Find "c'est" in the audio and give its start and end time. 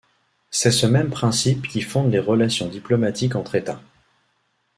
0.49-0.71